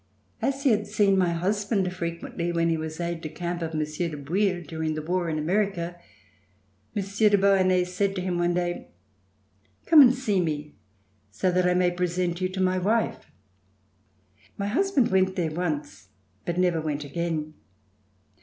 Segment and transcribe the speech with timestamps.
[0.41, 4.09] As he had seen my husband frequently when he was aide de camp of Monsieur
[4.09, 5.95] de Bouille, during the war in America,
[6.95, 8.87] Monsieur de Beauharnais said to him one day:
[9.85, 10.73] ''Come and see me,
[11.29, 13.29] so that I may present you to my wife."
[14.57, 16.07] My husband went there once
[16.45, 17.53] but never went again.